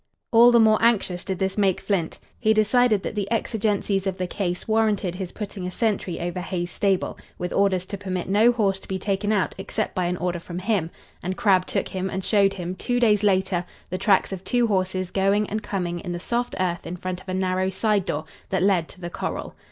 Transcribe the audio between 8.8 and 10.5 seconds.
be taken out except by an order